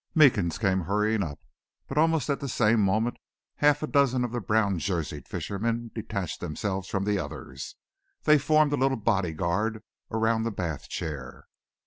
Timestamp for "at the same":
2.27-2.81